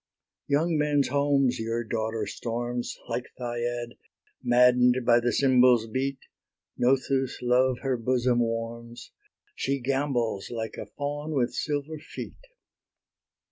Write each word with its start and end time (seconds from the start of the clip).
Young 0.47 0.79
men's 0.79 1.09
homes 1.09 1.59
your 1.59 1.83
daughter 1.83 2.25
storms, 2.25 2.97
Like 3.07 3.27
Thyiad, 3.37 3.97
madden'd 4.41 5.05
by 5.05 5.19
the 5.19 5.31
cymbals' 5.31 5.85
beat: 5.85 6.17
Nothus' 6.75 7.37
love 7.43 7.77
her 7.83 7.97
bosom 7.97 8.39
warms: 8.39 9.11
She 9.53 9.79
gambols 9.79 10.49
like 10.49 10.73
a 10.77 10.87
fawn 10.87 11.33
with 11.35 11.53
silver 11.53 11.99
feet. 11.99 12.47